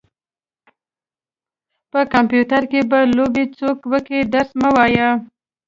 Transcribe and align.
په 1.91 1.99
کمپيوټر 2.13 2.61
کې 2.71 2.81
به 2.89 2.99
لوبې 3.17 3.43
څوک 3.57 3.79
وکي 3.91 4.19
درس 4.33 4.49
مه 4.61 4.69
وايه. 4.75 5.09